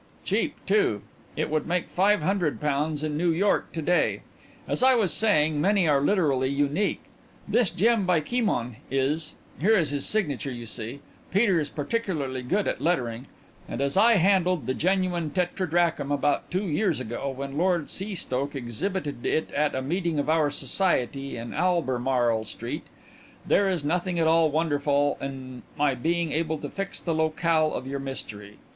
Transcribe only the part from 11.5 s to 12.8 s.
is particularly good